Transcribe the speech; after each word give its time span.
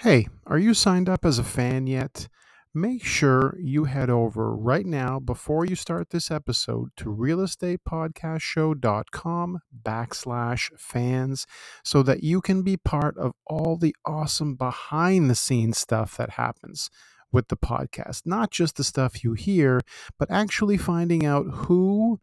Hey, 0.00 0.26
are 0.46 0.58
you 0.58 0.72
signed 0.72 1.10
up 1.10 1.26
as 1.26 1.38
a 1.38 1.44
fan 1.44 1.86
yet? 1.86 2.26
Make 2.72 3.04
sure 3.04 3.58
you 3.60 3.84
head 3.84 4.08
over 4.08 4.56
right 4.56 4.86
now 4.86 5.20
before 5.20 5.66
you 5.66 5.76
start 5.76 6.08
this 6.08 6.30
episode 6.30 6.88
to 6.96 7.14
realestatepodcastshow.com 7.14 9.58
backslash 9.82 10.70
fans 10.78 11.46
so 11.84 12.02
that 12.02 12.22
you 12.22 12.40
can 12.40 12.62
be 12.62 12.78
part 12.78 13.18
of 13.18 13.32
all 13.46 13.76
the 13.76 13.94
awesome 14.06 14.54
behind 14.54 15.28
the 15.28 15.34
scenes 15.34 15.76
stuff 15.76 16.16
that 16.16 16.30
happens 16.30 16.88
with 17.30 17.48
the 17.48 17.58
podcast. 17.58 18.22
Not 18.24 18.50
just 18.50 18.76
the 18.76 18.84
stuff 18.84 19.22
you 19.22 19.34
hear, 19.34 19.82
but 20.18 20.30
actually 20.30 20.78
finding 20.78 21.26
out 21.26 21.44
who 21.44 22.20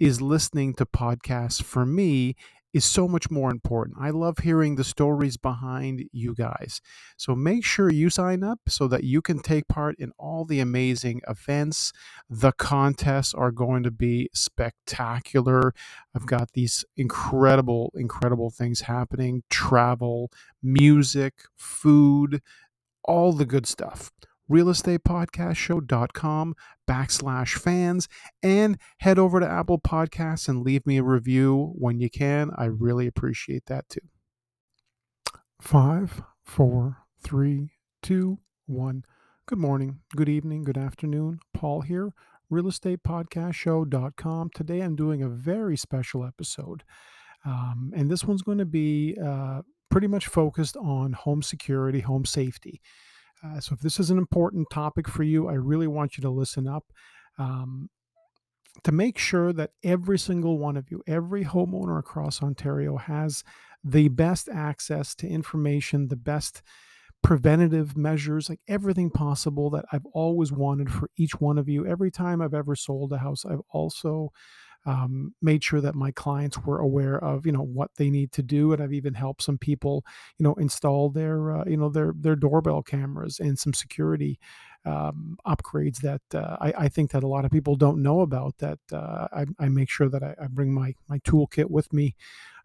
is 0.00 0.20
listening 0.20 0.74
to 0.74 0.84
podcasts 0.84 1.62
for 1.62 1.86
me 1.86 2.34
is 2.72 2.84
so 2.84 3.06
much 3.06 3.30
more 3.30 3.50
important. 3.50 3.98
I 4.00 4.10
love 4.10 4.38
hearing 4.38 4.76
the 4.76 4.84
stories 4.84 5.36
behind 5.36 6.04
you 6.12 6.34
guys. 6.34 6.80
So 7.16 7.34
make 7.34 7.64
sure 7.64 7.90
you 7.90 8.10
sign 8.10 8.42
up 8.42 8.60
so 8.68 8.88
that 8.88 9.04
you 9.04 9.20
can 9.22 9.40
take 9.40 9.68
part 9.68 9.96
in 9.98 10.12
all 10.18 10.44
the 10.44 10.60
amazing 10.60 11.20
events. 11.28 11.92
The 12.30 12.52
contests 12.52 13.34
are 13.34 13.50
going 13.50 13.82
to 13.82 13.90
be 13.90 14.30
spectacular. 14.34 15.74
I've 16.14 16.26
got 16.26 16.52
these 16.52 16.84
incredible, 16.96 17.92
incredible 17.94 18.50
things 18.50 18.82
happening 18.82 19.42
travel, 19.50 20.30
music, 20.62 21.34
food, 21.56 22.40
all 23.04 23.32
the 23.32 23.46
good 23.46 23.66
stuff 23.66 24.10
realestatepodcastshow.com 24.50 26.54
backslash 26.88 27.58
fans 27.58 28.08
and 28.42 28.78
head 28.98 29.18
over 29.18 29.40
to 29.40 29.48
Apple 29.48 29.80
Podcasts 29.80 30.48
and 30.48 30.62
leave 30.62 30.86
me 30.86 30.98
a 30.98 31.02
review 31.02 31.72
when 31.76 31.98
you 31.98 32.10
can. 32.10 32.50
I 32.56 32.66
really 32.66 33.06
appreciate 33.06 33.64
that 33.66 33.88
too. 33.88 34.02
Five, 35.60 36.22
four, 36.44 36.98
three, 37.22 37.70
two, 38.02 38.38
one. 38.66 39.04
Good 39.46 39.58
morning, 39.58 40.00
good 40.16 40.28
evening, 40.28 40.64
good 40.64 40.78
afternoon. 40.78 41.38
Paul 41.54 41.82
here, 41.82 42.12
realestatepodcastshow.com. 42.50 44.50
Today 44.54 44.80
I'm 44.80 44.96
doing 44.96 45.22
a 45.22 45.28
very 45.28 45.76
special 45.76 46.24
episode. 46.24 46.82
Um, 47.44 47.92
and 47.94 48.10
this 48.10 48.24
one's 48.24 48.42
going 48.42 48.58
to 48.58 48.64
be 48.64 49.16
uh, 49.22 49.62
pretty 49.90 50.06
much 50.06 50.26
focused 50.26 50.76
on 50.76 51.12
home 51.12 51.42
security, 51.42 52.00
home 52.00 52.24
safety. 52.24 52.80
Uh, 53.44 53.60
so 53.60 53.74
if 53.74 53.80
this 53.80 53.98
is 53.98 54.10
an 54.10 54.18
important 54.18 54.68
topic 54.70 55.08
for 55.08 55.22
you, 55.22 55.48
I 55.48 55.54
really 55.54 55.88
want 55.88 56.16
you 56.16 56.22
to 56.22 56.30
listen 56.30 56.66
up. 56.68 56.84
Um, 57.38 57.88
to 58.84 58.92
make 58.92 59.18
sure 59.18 59.52
that 59.52 59.70
every 59.84 60.18
single 60.18 60.58
one 60.58 60.76
of 60.76 60.90
you, 60.90 61.02
every 61.06 61.44
homeowner 61.44 61.98
across 61.98 62.42
Ontario 62.42 62.96
has 62.96 63.44
the 63.84 64.08
best 64.08 64.48
access 64.48 65.14
to 65.16 65.28
information, 65.28 66.08
the 66.08 66.16
best 66.16 66.62
preventative 67.22 67.96
measures, 67.96 68.48
like 68.48 68.60
everything 68.66 69.10
possible 69.10 69.70
that 69.70 69.84
I've 69.92 70.06
always 70.12 70.52
wanted 70.52 70.90
for 70.90 71.10
each 71.16 71.40
one 71.40 71.58
of 71.58 71.68
you. 71.68 71.86
Every 71.86 72.10
time 72.10 72.40
I've 72.40 72.54
ever 72.54 72.74
sold 72.74 73.12
a 73.12 73.18
house, 73.18 73.44
I've 73.44 73.62
also 73.70 74.32
um, 74.84 75.34
made 75.40 75.62
sure 75.62 75.80
that 75.80 75.94
my 75.94 76.10
clients 76.10 76.58
were 76.64 76.78
aware 76.78 77.22
of 77.22 77.46
you 77.46 77.52
know 77.52 77.62
what 77.62 77.90
they 77.96 78.10
need 78.10 78.32
to 78.32 78.42
do 78.42 78.72
and 78.72 78.82
i've 78.82 78.92
even 78.92 79.14
helped 79.14 79.42
some 79.42 79.58
people 79.58 80.04
you 80.38 80.44
know 80.44 80.54
install 80.54 81.10
their 81.10 81.52
uh, 81.52 81.64
you 81.66 81.76
know 81.76 81.88
their 81.88 82.12
their 82.16 82.36
doorbell 82.36 82.82
cameras 82.82 83.38
and 83.38 83.58
some 83.58 83.72
security 83.72 84.38
um, 84.84 85.38
upgrades 85.46 85.98
that 85.98 86.22
uh, 86.34 86.56
I, 86.60 86.72
I, 86.76 86.88
think 86.88 87.12
that 87.12 87.22
a 87.22 87.28
lot 87.28 87.44
of 87.44 87.52
people 87.52 87.76
don't 87.76 88.02
know 88.02 88.20
about 88.20 88.58
that 88.58 88.80
uh, 88.92 89.28
I, 89.32 89.44
I, 89.60 89.68
make 89.68 89.88
sure 89.88 90.08
that 90.08 90.24
I, 90.24 90.34
I, 90.42 90.48
bring 90.48 90.74
my 90.74 90.96
my 91.08 91.20
toolkit 91.20 91.70
with 91.70 91.92
me 91.92 92.16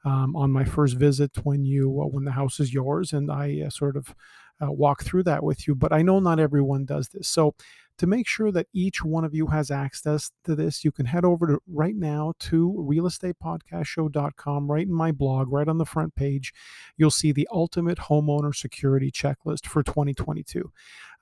um, 0.03 0.35
on 0.35 0.51
my 0.51 0.63
first 0.63 0.95
visit 0.95 1.31
when 1.43 1.63
you 1.63 2.01
uh, 2.01 2.07
when 2.07 2.25
the 2.25 2.31
house 2.31 2.59
is 2.59 2.73
yours 2.73 3.13
and 3.13 3.31
I 3.31 3.61
uh, 3.67 3.69
sort 3.69 3.95
of 3.95 4.15
uh, 4.59 4.71
walk 4.71 5.03
through 5.03 5.23
that 5.23 5.43
with 5.43 5.67
you 5.67 5.75
but 5.75 5.93
I 5.93 6.01
know 6.01 6.19
not 6.19 6.39
everyone 6.39 6.85
does 6.85 7.09
this. 7.09 7.27
So 7.27 7.53
to 7.97 8.07
make 8.07 8.27
sure 8.27 8.51
that 8.51 8.67
each 8.73 9.03
one 9.03 9.23
of 9.23 9.33
you 9.33 9.47
has 9.47 9.71
access 9.71 10.31
to 10.43 10.55
this, 10.55 10.83
you 10.83 10.91
can 10.91 11.05
head 11.05 11.25
over 11.25 11.47
to 11.47 11.59
right 11.67 11.95
now 11.95 12.33
to 12.39 12.73
realestatepodcastshow.com, 12.77 14.71
right 14.71 14.87
in 14.87 14.93
my 14.93 15.11
blog, 15.11 15.51
right 15.51 15.67
on 15.67 15.77
the 15.77 15.85
front 15.85 16.15
page. 16.15 16.53
You'll 16.95 17.11
see 17.11 17.31
the 17.31 17.47
ultimate 17.51 17.97
homeowner 17.97 18.55
security 18.55 19.11
checklist 19.11 19.65
for 19.65 19.83
2022. 19.83 20.71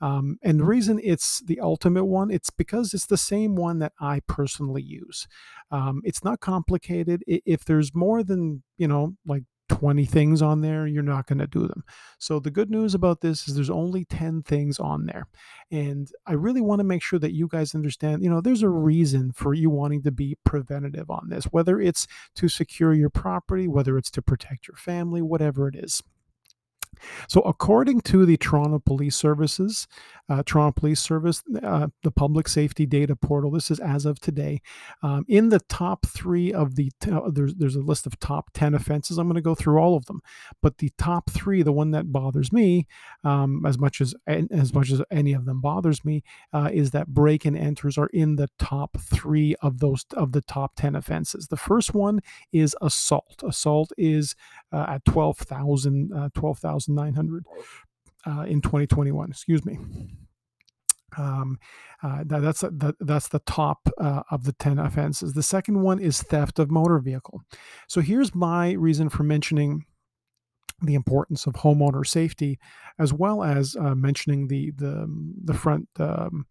Um, 0.02 0.38
and 0.44 0.60
the 0.60 0.66
reason 0.66 1.00
it's 1.04 1.40
the 1.42 1.60
ultimate 1.60 2.06
one, 2.06 2.30
it's 2.30 2.50
because 2.50 2.94
it's 2.94 3.06
the 3.06 3.18
same 3.18 3.56
one 3.56 3.80
that 3.80 3.94
I 4.00 4.22
personally 4.28 4.84
use. 4.84 5.28
Um, 5.72 6.02
it's 6.04 6.24
not 6.24 6.42
complicated. 6.42 7.24
If 7.28 7.64
there's 7.64 7.96
more 7.96 8.24
than, 8.24 8.64
you 8.78 8.88
know, 8.88 9.16
like 9.26 9.44
20 9.70 10.06
things 10.06 10.42
on 10.42 10.62
there, 10.62 10.86
you're 10.86 11.04
not 11.04 11.28
going 11.28 11.40
to 11.40 11.48
do 11.48 11.68
them. 11.68 11.84
So 12.18 12.40
the 12.40 12.52
good 12.52 12.70
news 12.70 12.94
about 12.94 13.22
this 13.22 13.48
is 13.48 13.56
there's 13.56 13.70
only 13.70 14.06
10 14.06 14.44
things 14.44 14.80
on 14.80 15.06
there. 15.06 15.28
And 15.72 16.12
I 16.26 16.34
really 16.34 16.62
want 16.62 16.80
to 16.80 16.84
make 16.84 17.02
sure 17.02 17.20
that 17.20 17.34
you 17.34 17.48
guys 17.48 17.76
understand, 17.76 18.24
you 18.24 18.30
know, 18.30 18.42
there's 18.42 18.64
a 18.64 18.70
reason 18.70 19.32
for 19.32 19.54
you 19.54 19.70
wanting 19.70 20.04
to 20.04 20.12
be 20.12 20.38
preventative 20.44 21.10
on 21.10 21.30
this, 21.30 21.46
whether 21.46 21.80
it's 21.80 22.08
to 22.36 22.48
secure 22.48 22.94
your 22.94 23.10
property, 23.10 23.68
whether 23.68 23.98
it's 23.98 24.12
to 24.12 24.22
protect 24.22 24.68
your 24.68 24.78
family, 24.78 25.22
whatever 25.22 25.68
it 25.68 25.76
is. 25.76 26.04
So, 27.28 27.42
according 27.42 28.02
to 28.02 28.26
the 28.26 28.38
Toronto 28.38 28.80
Police 28.80 29.16
Services, 29.16 29.88
uh, 30.30 30.44
Toronto 30.46 30.80
Police 30.80 31.00
Service, 31.00 31.44
uh, 31.62 31.88
the 32.04 32.12
public 32.12 32.48
safety 32.48 32.86
data 32.86 33.16
portal, 33.16 33.52
this 33.52 33.70
is 33.70 33.80
as 33.80 34.06
of 34.06 34.20
today. 34.20 34.62
Um, 35.04 35.26
in 35.28 35.50
the 35.50 35.60
top 35.60 36.06
three 36.06 36.52
of 36.52 36.76
the, 36.76 36.92
t- 37.00 37.12
uh, 37.12 37.30
there's, 37.32 37.56
there's 37.56 37.76
a 37.76 37.82
list 37.82 38.06
of 38.06 38.20
top 38.20 38.50
10 38.54 38.74
offenses. 38.74 39.18
I'm 39.18 39.28
going 39.28 39.36
to 39.36 39.42
go 39.42 39.56
through 39.56 39.78
all 39.80 39.96
of 39.96 40.06
them, 40.06 40.22
but 40.62 40.80
the 40.80 40.92
top 40.98 41.30
three, 41.30 41.62
the 41.62 41.72
one 41.72 41.92
that 41.92 42.12
bothers 42.12 42.52
me 42.52 42.88
um, 43.24 43.66
as 43.66 43.78
much 43.78 44.02
as 44.02 44.14
as 44.28 44.74
much 44.74 44.92
as 44.92 45.02
any 45.12 45.34
of 45.34 45.46
them 45.46 45.62
bothers 45.62 46.04
me, 46.04 46.24
uh, 46.54 46.70
is 46.74 46.92
that 46.92 47.08
break 47.08 47.46
and 47.46 47.58
enters 47.58 47.98
are 47.98 48.08
in 48.08 48.36
the 48.36 48.50
top 48.58 48.98
three 49.00 49.56
of 49.62 49.80
those 49.80 50.06
of 50.16 50.32
the 50.32 50.42
top 50.42 50.74
10 50.76 50.96
offenses. 50.96 51.48
The 51.48 51.58
first 51.58 51.94
one 51.94 52.20
is 52.52 52.76
assault. 52.82 53.44
Assault 53.44 53.92
is 53.98 54.36
uh, 54.72 54.86
at 54.90 55.06
12,000, 55.06 56.14
uh, 56.14 56.30
12,000 56.34 56.85
1,900 56.88 57.46
uh, 58.26 58.42
in 58.44 58.62
2021. 58.62 59.30
Excuse 59.30 59.66
me. 59.66 59.78
Um, 61.18 61.60
uh, 62.04 62.24
that, 62.26 62.42
that's 62.42 62.64
that's 63.00 63.30
the 63.30 63.42
top 63.46 63.88
uh, 63.98 64.24
of 64.30 64.44
the 64.44 64.52
10 64.54 64.80
offenses. 64.80 65.34
The 65.34 65.44
second 65.44 65.82
one 65.82 66.00
is 66.00 66.22
theft 66.22 66.60
of 66.60 66.70
motor 66.70 67.00
vehicle. 67.00 67.42
So 67.88 68.02
here's 68.02 68.36
my 68.36 68.72
reason 68.74 69.10
for 69.10 69.24
mentioning 69.24 69.86
the 70.82 70.96
importance 70.96 71.48
of 71.48 71.54
homeowner 71.54 72.06
safety, 72.06 72.60
as 73.00 73.14
well 73.14 73.44
as 73.44 73.76
uh, 73.78 73.96
mentioning 73.96 74.48
the 74.48 74.72
the 74.72 75.08
the 75.44 75.54
front 75.54 75.88
um, 76.00 76.46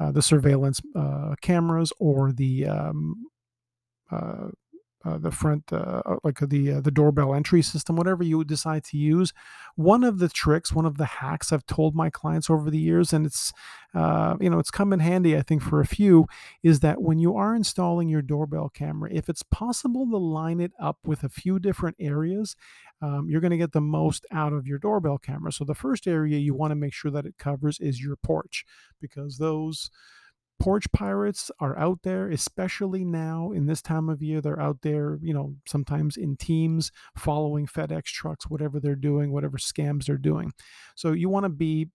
uh, 0.00 0.12
the 0.12 0.22
surveillance 0.22 0.80
uh, 0.94 1.34
cameras 1.40 1.92
or 1.98 2.32
the 2.32 2.66
um, 2.66 3.26
uh, 4.10 4.48
uh, 5.04 5.14
uh, 5.14 5.18
the 5.18 5.30
front, 5.30 5.72
uh, 5.72 6.02
uh, 6.06 6.16
like 6.24 6.40
the 6.40 6.72
uh, 6.72 6.80
the 6.80 6.90
doorbell 6.90 7.34
entry 7.34 7.62
system, 7.62 7.96
whatever 7.96 8.22
you 8.22 8.44
decide 8.44 8.84
to 8.84 8.96
use. 8.96 9.32
One 9.76 10.04
of 10.04 10.18
the 10.18 10.28
tricks, 10.28 10.72
one 10.72 10.86
of 10.86 10.96
the 10.96 11.04
hacks 11.04 11.52
I've 11.52 11.66
told 11.66 11.94
my 11.94 12.10
clients 12.10 12.50
over 12.50 12.70
the 12.70 12.78
years, 12.78 13.12
and 13.12 13.26
it's 13.26 13.52
uh, 13.94 14.36
you 14.40 14.50
know 14.50 14.58
it's 14.58 14.70
come 14.70 14.92
in 14.92 15.00
handy, 15.00 15.36
I 15.36 15.42
think, 15.42 15.62
for 15.62 15.80
a 15.80 15.86
few, 15.86 16.26
is 16.62 16.80
that 16.80 17.02
when 17.02 17.18
you 17.18 17.36
are 17.36 17.54
installing 17.54 18.08
your 18.08 18.22
doorbell 18.22 18.68
camera, 18.68 19.10
if 19.12 19.28
it's 19.28 19.42
possible 19.42 20.08
to 20.10 20.16
line 20.16 20.60
it 20.60 20.72
up 20.80 20.98
with 21.04 21.24
a 21.24 21.28
few 21.28 21.58
different 21.58 21.96
areas, 22.00 22.56
um, 23.00 23.28
you're 23.28 23.40
going 23.40 23.50
to 23.50 23.56
get 23.56 23.72
the 23.72 23.80
most 23.80 24.26
out 24.32 24.52
of 24.52 24.66
your 24.66 24.78
doorbell 24.78 25.18
camera. 25.18 25.52
So 25.52 25.64
the 25.64 25.74
first 25.74 26.06
area 26.06 26.38
you 26.38 26.54
want 26.54 26.70
to 26.70 26.76
make 26.76 26.92
sure 26.94 27.10
that 27.10 27.26
it 27.26 27.38
covers 27.38 27.78
is 27.80 28.02
your 28.02 28.16
porch, 28.16 28.64
because 29.00 29.38
those 29.38 29.90
porch 30.60 30.90
pirates 30.92 31.50
are 31.60 31.78
out 31.78 32.00
there, 32.02 32.28
especially 32.28 33.04
now 33.04 33.50
in 33.52 33.66
this 33.66 33.82
time 33.82 34.08
of 34.08 34.22
year. 34.22 34.40
They're 34.40 34.60
out 34.60 34.78
there, 34.82 35.18
you 35.22 35.34
know, 35.34 35.56
sometimes 35.66 36.16
in 36.16 36.36
teams 36.36 36.90
following 37.16 37.66
FedEx 37.66 38.04
trucks, 38.04 38.48
whatever 38.48 38.80
they're 38.80 38.94
doing, 38.94 39.32
whatever 39.32 39.58
scams 39.58 40.06
they're 40.06 40.16
doing. 40.16 40.52
So 40.94 41.12
you 41.12 41.28
want 41.28 41.44
to 41.44 41.50
be, 41.50 41.88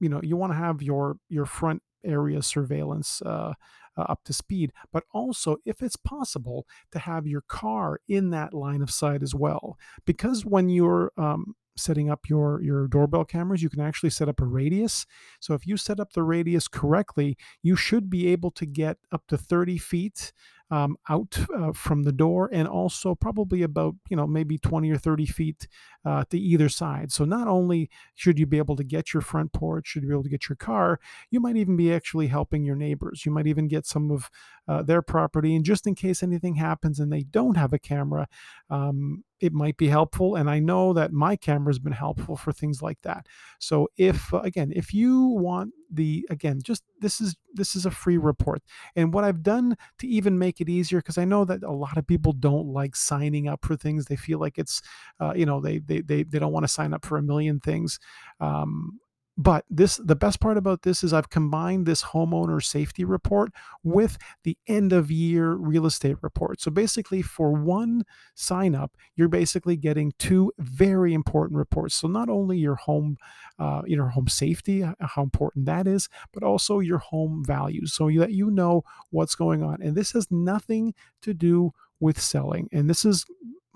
you 0.00 0.08
know, 0.08 0.20
you 0.22 0.36
want 0.36 0.52
to 0.52 0.58
have 0.58 0.82
your 0.82 1.16
your 1.28 1.46
front 1.46 1.82
area 2.04 2.42
surveillance 2.42 3.22
uh, 3.22 3.54
uh, 3.96 4.02
up 4.02 4.20
to 4.24 4.32
speed, 4.32 4.72
but 4.92 5.04
also, 5.12 5.56
if 5.64 5.82
it's 5.82 5.96
possible, 5.96 6.66
to 6.92 6.98
have 6.98 7.26
your 7.26 7.42
car 7.48 8.00
in 8.08 8.30
that 8.30 8.52
line 8.52 8.82
of 8.82 8.90
sight 8.90 9.22
as 9.22 9.34
well. 9.34 9.76
Because 10.04 10.44
when 10.44 10.68
you're 10.68 11.12
um, 11.16 11.54
setting 11.76 12.10
up 12.10 12.28
your 12.28 12.60
your 12.62 12.86
doorbell 12.88 13.24
cameras 13.24 13.62
you 13.62 13.70
can 13.70 13.80
actually 13.80 14.10
set 14.10 14.28
up 14.28 14.40
a 14.40 14.44
radius. 14.44 15.06
So 15.40 15.54
if 15.54 15.66
you 15.66 15.76
set 15.76 16.00
up 16.00 16.12
the 16.12 16.22
radius 16.22 16.68
correctly 16.68 17.36
you 17.62 17.76
should 17.76 18.10
be 18.10 18.28
able 18.28 18.50
to 18.52 18.66
get 18.66 18.98
up 19.12 19.22
to 19.28 19.38
30 19.38 19.78
feet 19.78 20.32
um, 20.70 20.96
out 21.08 21.38
uh, 21.54 21.72
from 21.72 22.04
the 22.04 22.12
door 22.12 22.48
and 22.52 22.66
also 22.66 23.14
probably 23.14 23.62
about 23.62 23.94
you 24.08 24.16
know 24.16 24.26
maybe 24.26 24.58
20 24.58 24.90
or 24.90 24.98
30 24.98 25.26
feet 25.26 25.68
uh, 26.04 26.24
to 26.30 26.38
either 26.38 26.68
side. 26.68 27.12
So 27.12 27.24
not 27.24 27.48
only 27.48 27.90
should 28.14 28.38
you 28.38 28.46
be 28.46 28.58
able 28.58 28.76
to 28.76 28.84
get 28.84 29.12
your 29.12 29.20
front 29.20 29.52
porch 29.52 29.88
should 29.88 30.02
you 30.02 30.08
be 30.08 30.14
able 30.14 30.24
to 30.24 30.28
get 30.28 30.48
your 30.48 30.56
car 30.56 30.98
you 31.30 31.40
might 31.40 31.56
even 31.56 31.76
be 31.76 31.92
actually 31.92 32.28
helping 32.28 32.64
your 32.64 32.76
neighbors. 32.76 33.24
You 33.24 33.32
might 33.32 33.46
even 33.46 33.68
get 33.68 33.86
some 33.86 34.10
of 34.10 34.30
uh, 34.68 34.82
their 34.82 35.02
property. 35.02 35.54
And 35.54 35.64
just 35.64 35.86
in 35.86 35.94
case 35.94 36.22
anything 36.22 36.56
happens 36.56 36.98
and 36.98 37.12
they 37.12 37.22
don't 37.22 37.56
have 37.56 37.72
a 37.72 37.78
camera 37.78 38.28
um, 38.70 39.24
it 39.44 39.52
might 39.52 39.76
be 39.76 39.88
helpful. 39.88 40.36
And 40.36 40.48
I 40.48 40.58
know 40.58 40.94
that 40.94 41.12
my 41.12 41.36
camera 41.36 41.68
has 41.68 41.78
been 41.78 41.92
helpful 41.92 42.34
for 42.36 42.50
things 42.50 42.80
like 42.80 43.00
that. 43.02 43.26
So 43.58 43.88
if 43.98 44.32
again, 44.32 44.72
if 44.74 44.94
you 44.94 45.26
want 45.26 45.74
the 45.90 46.26
again, 46.30 46.60
just 46.62 46.82
this 47.00 47.20
is 47.20 47.36
this 47.52 47.76
is 47.76 47.84
a 47.84 47.90
free 47.90 48.16
report. 48.16 48.62
And 48.96 49.12
what 49.12 49.24
I've 49.24 49.42
done 49.42 49.76
to 49.98 50.06
even 50.06 50.38
make 50.38 50.60
it 50.62 50.68
easier, 50.70 51.00
because 51.00 51.18
I 51.18 51.26
know 51.26 51.44
that 51.44 51.62
a 51.62 51.70
lot 51.70 51.98
of 51.98 52.06
people 52.06 52.32
don't 52.32 52.68
like 52.68 52.96
signing 52.96 53.46
up 53.46 53.64
for 53.64 53.76
things. 53.76 54.06
They 54.06 54.16
feel 54.16 54.38
like 54.38 54.56
it's, 54.58 54.80
uh, 55.20 55.34
you 55.36 55.44
know, 55.44 55.60
they 55.60 55.78
they 55.78 56.00
they 56.00 56.22
they 56.22 56.38
don't 56.38 56.52
want 56.52 56.64
to 56.64 56.72
sign 56.72 56.94
up 56.94 57.04
for 57.04 57.18
a 57.18 57.22
million 57.22 57.60
things. 57.60 57.98
Um, 58.40 58.98
but 59.36 59.64
this 59.68 59.96
the 59.96 60.14
best 60.14 60.40
part 60.40 60.56
about 60.56 60.82
this 60.82 61.02
is 61.02 61.12
I've 61.12 61.30
combined 61.30 61.86
this 61.86 62.02
homeowner 62.04 62.62
safety 62.62 63.04
report 63.04 63.52
with 63.82 64.16
the 64.44 64.56
end 64.68 64.92
of 64.92 65.10
year 65.10 65.52
real 65.54 65.86
estate 65.86 66.16
report. 66.22 66.60
So 66.60 66.70
basically 66.70 67.20
for 67.20 67.52
one 67.52 68.04
sign 68.34 68.74
up, 68.74 68.96
you're 69.16 69.28
basically 69.28 69.76
getting 69.76 70.12
two 70.18 70.52
very 70.58 71.14
important 71.14 71.58
reports. 71.58 71.96
So 71.96 72.06
not 72.06 72.28
only 72.28 72.58
your 72.58 72.76
home 72.76 73.16
uh, 73.58 73.82
you 73.86 73.96
know 73.96 74.08
home 74.08 74.28
safety, 74.28 74.84
how 75.00 75.22
important 75.22 75.66
that 75.66 75.86
is, 75.86 76.08
but 76.32 76.42
also 76.42 76.78
your 76.78 76.98
home 76.98 77.44
values 77.44 77.92
so 77.92 78.08
that 78.18 78.32
you 78.32 78.50
know 78.50 78.82
what's 79.10 79.34
going 79.34 79.62
on. 79.62 79.82
And 79.82 79.96
this 79.96 80.12
has 80.12 80.30
nothing 80.30 80.94
to 81.22 81.34
do 81.34 81.72
with 81.98 82.20
selling. 82.20 82.68
And 82.72 82.88
this 82.88 83.04
is 83.04 83.24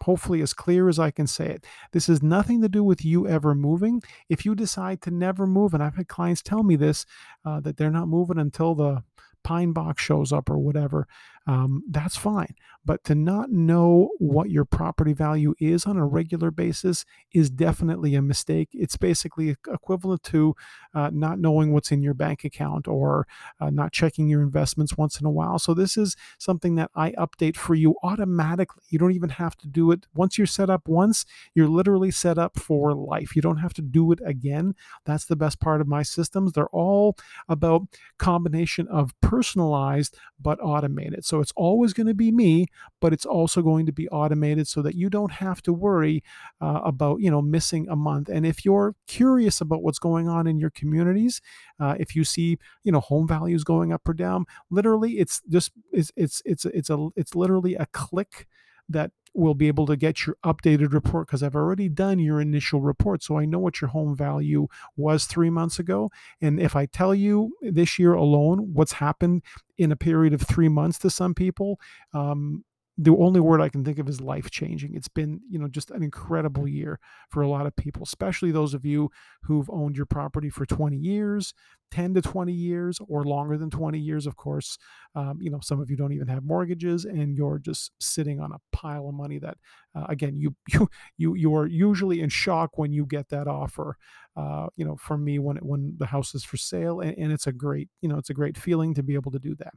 hopefully 0.03 0.41
as 0.43 0.53
clear 0.53 0.89
as 0.89 0.99
I 0.99 1.11
can 1.11 1.27
say 1.27 1.47
it. 1.47 1.67
This 1.93 2.07
has 2.07 2.23
nothing 2.23 2.63
to 2.63 2.69
do 2.69 2.85
with 2.85 3.05
you 3.05 3.27
ever 3.27 3.55
moving. 3.55 4.03
If 4.29 4.45
you 4.45 4.55
decide 4.55 5.03
to 5.03 5.11
never 5.11 5.47
move, 5.47 5.75
and 5.75 5.83
I've 5.83 5.97
had 5.97 6.09
clients 6.09 6.43
tell 6.43 6.63
me 6.63 6.77
this, 6.77 7.07
uh, 7.45 7.61
that 7.61 7.77
they're 7.77 7.91
not 7.91 8.09
moving 8.09 8.39
until 8.39 8.75
the 8.75 9.03
pine 9.45 9.73
box 9.73 10.03
shows 10.03 10.33
up 10.33 10.51
or 10.51 10.59
whatever, 10.59 11.07
um, 11.49 11.83
that's 11.89 12.17
fine. 12.17 12.55
But 12.85 13.05
to 13.05 13.15
not 13.15 13.51
know 13.51 14.11
what 14.19 14.51
your 14.51 14.65
property 14.65 15.15
value 15.15 15.55
is 15.59 15.87
on 15.87 15.97
a 15.97 16.07
regular 16.07 16.51
basis 16.51 17.07
is 17.33 17.51
definitely 17.51 18.15
a 18.15 18.23
mistake. 18.23 18.69
It's 18.73 18.97
basically 18.97 19.57
equivalent 19.67 20.23
to 20.25 20.55
uh, 20.95 21.11
not 21.13 21.39
knowing 21.39 21.73
what's 21.73 21.91
in 21.91 22.03
your 22.03 22.15
bank 22.15 22.45
account 22.45 22.87
or 22.87 23.27
uh, 23.61 23.71
not 23.71 23.93
checking 23.93 24.29
your 24.29 24.43
investments 24.43 24.97
once 24.97 25.19
in 25.21 25.27
a 25.27 25.31
while. 25.31 25.59
So, 25.59 25.73
this 25.73 25.97
is 25.97 26.17
something 26.39 26.75
that 26.77 26.91
I 26.95 27.13
update 27.13 27.57
for 27.57 27.75
you 27.75 27.97
automatically. 28.03 28.85
You 28.91 28.99
don't 28.99 29.13
even 29.13 29.31
have 29.31 29.57
to 29.59 29.69
do 29.69 29.91
it. 29.91 30.07
Once 30.15 30.37
you're 30.37 30.47
set 30.47 30.69
up 30.71 30.87
once, 30.87 31.25
you're 31.55 31.69
literally 31.69 32.11
set 32.11 32.39
up 32.39 32.59
for 32.59 32.95
life. 32.95 33.35
You 33.35 33.43
don't 33.43 33.59
have 33.59 33.75
to 33.75 33.83
do 33.83 34.13
it 34.13 34.21
again. 34.25 34.75
That's 35.07 35.25
the 35.25 35.37
best 35.37 35.61
part 35.61 35.81
of 35.81 35.89
my 35.89 36.03
systems. 36.03 36.53
They're 36.53 36.69
all 36.69 37.17
about 37.49 37.83
combination 38.19 38.87
of 38.89 39.19
personalized 39.21 40.17
but 40.41 40.59
automated. 40.63 41.25
So, 41.39 41.43
it's 41.43 41.53
always 41.55 41.93
going 41.93 42.09
to 42.09 42.15
be 42.15 42.33
me, 42.33 42.67
but 43.01 43.13
it's 43.13 43.25
also 43.25 43.63
going 43.63 43.87
to 43.87 43.93
be 43.93 44.09
automated 44.09 44.67
so 44.67 44.83
that 44.83 44.97
you 44.97 45.09
don't 45.09 45.31
have 45.31 45.63
to 45.63 45.73
worry 45.73 46.25
uh, 46.61 46.81
about, 46.85 47.21
you 47.21 47.31
know, 47.31 47.41
missing 47.41 47.87
a 47.89 47.95
month. 47.95 48.29
And 48.29 48.45
if 48.45 48.65
you're 48.65 48.97
curious 49.07 49.61
about 49.61 49.85
what's 49.85 50.01
going 50.01 50.29
on 50.29 50.49
in 50.49 50.59
your 50.59 50.71
communities, 50.71 51.41
uh, 51.79 51.95
if 52.01 52.17
you 52.17 52.25
see, 52.25 52.59
you 52.83 52.91
know, 52.91 52.99
home 52.99 53.29
values 53.29 53.63
going 53.63 53.93
up 53.93 54.09
or 54.09 54.15
down, 54.15 54.47
literally 54.69 55.19
it's 55.19 55.41
just, 55.49 55.71
it's, 55.93 56.11
it's, 56.17 56.43
it's, 56.45 56.65
it's 56.65 56.91
a, 56.91 57.09
it's 57.15 57.37
literally 57.37 57.77
a 57.77 57.87
click 57.93 58.49
that 58.89 59.13
will 59.35 59.55
be 59.55 59.69
able 59.69 59.87
to 59.87 59.97
get 59.97 60.27
your 60.27 60.37
updated 60.45 60.93
report 60.93 61.27
because 61.27 61.43
I've 61.43 61.57
already 61.57 61.89
done 61.89 62.19
your 62.19 62.41
initial 62.41 62.81
report. 62.81 63.23
So 63.23 63.39
I 63.39 63.45
know 63.45 63.59
what 63.59 63.81
your 63.81 63.89
home 63.89 64.17
value 64.17 64.69
was 64.97 65.27
three 65.27 65.51
months 65.51 65.79
ago. 65.79 66.11
And 66.41 66.61
if 66.61 66.75
I 66.77 66.87
tell 66.87 67.15
you 67.15 67.53
this 67.61 67.99
year 67.99 68.15
alone 68.15 68.75
what's 68.75 68.93
happened 68.93 69.43
in 69.77 69.93
a 69.93 69.97
period 69.97 70.33
of 70.33 70.43
three 70.43 70.69
months 70.69 70.99
to 71.01 71.11
some 71.11 71.35
people, 71.35 71.79
um, 72.13 72.65
the 73.01 73.17
only 73.17 73.39
word 73.39 73.61
I 73.61 73.69
can 73.69 73.85
think 73.85 74.01
of 74.01 74.09
is 74.09 74.21
life 74.21 74.51
changing. 74.51 74.97
It's 74.97 75.09
been, 75.09 75.41
you 75.49 75.57
know, 75.57 75.69
just 75.69 75.93
an 75.93 76.03
incredible 76.03 76.67
year 76.67 76.99
for 77.31 77.43
a 77.43 77.49
lot 77.49 77.65
of 77.65 77.77
people, 77.77 78.03
especially 78.03 78.51
those 78.51 78.75
of 78.75 78.85
you 78.85 79.11
who've 79.43 79.71
owned 79.71 79.97
your 79.97 80.05
property 80.05 80.51
for 80.51 80.67
20 80.67 80.97
years, 80.97 81.55
10 81.91 82.15
to 82.15 82.23
20 82.23 82.53
years, 82.53 82.99
or 83.09 83.25
longer 83.25 83.57
than 83.57 83.71
20 83.71 83.99
years, 83.99 84.27
of 84.27 84.37
course. 84.37 84.79
Um, 85.15 85.39
you 85.41 85.51
know, 85.51 85.61
some 85.63 85.81
of 85.81 85.91
you 85.91 85.97
don't 85.97 86.13
even 86.13 86.29
have 86.29 86.45
mortgages 86.45 87.05
and 87.05 87.37
you're 87.37 87.59
just 87.59 87.93
sitting 88.01 88.41
on 88.41 88.53
a 88.53 88.59
pile 88.73 89.09
of 89.09 89.15
money 89.15 89.39
that, 89.39 89.57
uh, 89.95 90.07
again, 90.09 90.37
you, 90.37 90.55
you, 90.69 90.89
you, 91.17 91.35
you 91.35 91.55
are 91.55 91.67
usually 91.67 92.21
in 92.21 92.29
shock 92.29 92.79
when 92.79 92.93
you 92.93 93.07
get 93.07 93.29
that 93.29 93.49
offer. 93.49 93.97
Uh, 94.37 94.69
you 94.77 94.85
know, 94.85 94.97
for 94.97 95.19
me, 95.19 95.39
when 95.39 95.57
it, 95.57 95.65
when 95.65 95.95
the 95.99 96.07
house 96.07 96.35
is 96.35 96.45
for 96.45 96.57
sale, 96.57 97.01
and, 97.01 97.17
and 97.19 97.33
it's 97.33 97.47
a 97.47 97.53
great, 97.53 97.89
you 98.01 98.09
know, 98.09 98.19
it's 98.19 98.31
a 98.31 98.35
great 98.35 98.57
feeling 98.57 98.95
to 98.95 99.03
be 99.03 99.15
able 99.15 99.33
to 99.33 99.39
do 99.39 99.55
that. 99.57 99.73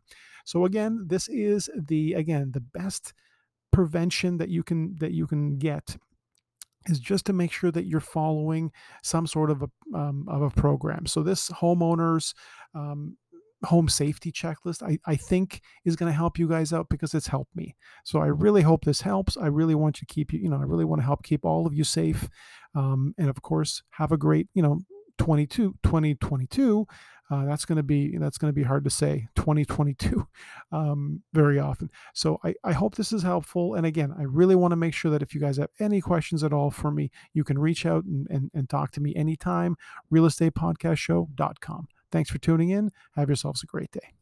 So 0.46 0.66
again, 0.66 1.06
this 1.08 1.28
is 1.28 1.70
the 1.76 2.14
again 2.14 2.52
the 2.54 2.60
best 2.60 3.14
prevention 3.72 4.38
that 4.38 4.50
you 4.50 4.64
can 4.64 4.96
that 5.00 5.14
you 5.14 5.26
can 5.26 5.58
get 5.58 5.98
is 6.88 7.00
just 7.00 7.26
to 7.26 7.34
make 7.34 7.52
sure 7.52 7.72
that 7.72 7.86
you're 7.86 8.00
following 8.00 8.72
some 9.04 9.28
sort 9.28 9.52
of 9.52 9.64
a 9.64 9.98
um, 9.98 10.26
of 10.28 10.42
a 10.42 10.50
program. 10.50 11.06
So 11.06 11.24
this 11.24 11.50
homeowners 11.50 12.34
um, 12.74 13.18
home 13.64 13.88
safety 13.88 14.32
checklist 14.32 14.82
I, 14.82 14.98
I 15.06 15.16
think 15.16 15.62
is 15.86 15.96
going 15.96 16.12
to 16.12 16.16
help 16.16 16.40
you 16.40 16.48
guys 16.48 16.74
out 16.74 16.90
because 16.90 17.14
it's 17.14 17.28
helped 17.28 17.56
me. 17.56 17.76
So 18.04 18.20
i 18.20 18.28
really 18.28 18.64
hope 18.64 18.86
this 18.86 19.02
helps. 19.02 19.38
I 19.38 19.48
really 19.48 19.76
want 19.76 19.96
to 19.98 20.06
keep 20.06 20.34
you 20.34 20.40
you 20.40 20.50
know 20.50 20.58
i 20.58 20.64
really 20.64 20.86
want 20.86 21.02
to 21.02 21.06
help 21.06 21.24
keep 21.24 21.46
all 21.46 21.68
of 21.68 21.74
you 21.74 21.84
safe. 21.84 22.30
Um, 22.74 23.14
and 23.18 23.30
of 23.30 23.42
course 23.42 23.84
have 23.92 24.12
a 24.12 24.18
great 24.18 24.48
you 24.54 24.64
know 24.64 24.80
22 25.22 25.76
2022 25.84 26.88
uh, 27.30 27.46
that's 27.46 27.64
going 27.64 27.78
to 27.78 27.84
be 27.84 28.18
that's 28.18 28.38
going 28.38 28.50
to 28.50 28.56
be 28.56 28.64
hard 28.64 28.84
to 28.84 28.90
say 28.90 29.28
2022 29.36 30.28
um, 30.72 31.22
very 31.32 31.60
often. 31.60 31.90
So 32.14 32.40
I, 32.44 32.56
I 32.64 32.74
hope 32.74 32.96
this 32.96 33.14
is 33.14 33.24
helpful 33.24 33.76
and 33.76 33.86
again 33.86 34.14
i 34.18 34.24
really 34.24 34.56
want 34.56 34.72
to 34.72 34.76
make 34.76 34.94
sure 34.94 35.12
that 35.12 35.22
if 35.22 35.36
you 35.36 35.40
guys 35.40 35.58
have 35.58 35.70
any 35.80 36.02
questions 36.02 36.44
at 36.44 36.54
all 36.54 36.72
for 36.72 36.92
me 36.92 37.12
you 37.34 37.44
can 37.44 37.60
reach 37.60 37.86
out 37.86 38.04
and, 38.04 38.28
and, 38.30 38.50
and 38.54 38.70
talk 38.70 38.92
to 38.92 39.02
me 39.02 39.14
anytime 39.16 39.76
realestatepodcastshow.com 40.12 41.88
thanks 42.12 42.30
for 42.30 42.40
tuning 42.40 42.70
in. 42.70 42.92
Have 43.16 43.30
yourselves 43.30 43.64
a 43.64 43.68
great 43.68 43.92
day 43.92 44.14